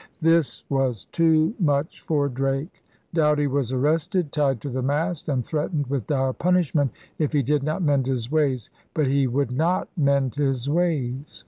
[0.23, 2.83] This was too much for Drake.
[3.13, 6.89] Doughty was arrested, tied to the mast, and threatened with dire punishment
[7.19, 8.71] if he did not mend his ways.
[8.95, 11.39] But he would not mend his ways.